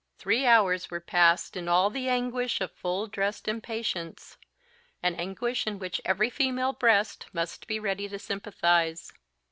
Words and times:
Three 0.17 0.47
hours 0.47 0.89
were 0.89 0.99
past 0.99 1.55
in 1.55 1.67
all 1.67 1.91
the 1.91 2.09
anguish 2.09 2.59
of 2.59 2.71
full 2.71 3.05
dressed 3.05 3.47
impatience; 3.47 4.35
an 5.03 5.13
anguish 5.13 5.67
in 5.67 5.77
which 5.77 6.01
every 6.03 6.31
female 6.31 6.73
breast 6.73 7.27
must 7.33 7.67
be 7.67 7.79
ready 7.79 8.09
to 8.09 8.17
sympathise. 8.17 9.13